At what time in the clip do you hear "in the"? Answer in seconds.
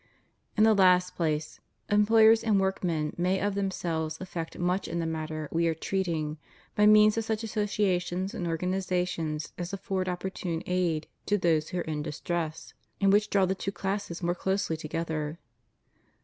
0.57-0.73, 4.87-5.05